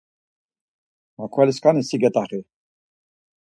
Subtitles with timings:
[1.17, 2.39] Markvali sǩani si get̆axi!